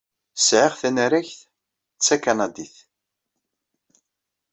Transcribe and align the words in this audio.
Sɛiɣ 0.47 0.73
tanaragt 0.81 1.39
d 1.97 1.99
takanadit. 2.05 2.75